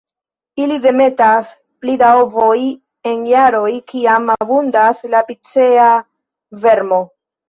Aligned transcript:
Ili 0.61 0.75
demetas 0.83 1.49
pli 1.83 1.97
da 2.01 2.07
ovoj 2.21 2.61
en 3.11 3.25
jaroj 3.31 3.69
kiam 3.91 4.31
abundas 4.37 5.05
la 5.15 5.21
Picea 5.29 5.91
vermo. 6.65 6.99